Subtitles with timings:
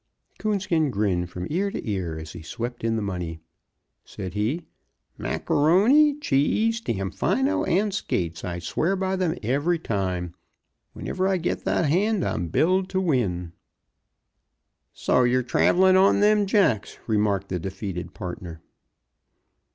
[0.39, 3.39] Coonskin grinned from ear to ear as he swept in the money.
[4.03, 4.65] Said he,
[5.15, 10.33] "Mac A'Rony, Cheese, Damfino and Skates I swear by them every time.
[10.93, 13.51] Whenever I get that hand I'm billed to win."
[14.91, 18.59] "So yer travelin' on them jacks," remarked the defeated partner.